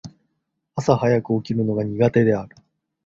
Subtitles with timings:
[0.73, 2.55] 朝早く起きるのが苦手である。